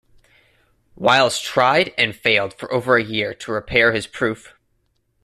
[0.95, 4.55] Wiles tried and failed for over a year to repair his proof.